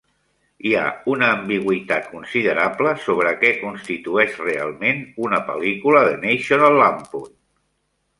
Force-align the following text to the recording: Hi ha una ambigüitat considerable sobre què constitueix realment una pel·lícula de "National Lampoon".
Hi 0.67 0.71
ha 0.77 0.83
una 1.15 1.27
ambigüitat 1.33 2.07
considerable 2.13 2.93
sobre 3.03 3.33
què 3.43 3.51
constitueix 3.65 4.39
realment 4.45 5.03
una 5.27 5.43
pel·lícula 5.51 6.03
de 6.09 6.17
"National 6.25 6.79
Lampoon". 6.81 7.31